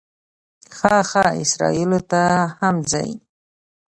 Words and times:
ښه 0.75 0.97
ښه، 1.09 1.25
اسرائیلو 1.43 1.99
ته 2.11 2.21
هم 2.59 2.75
ځې. 2.91 3.07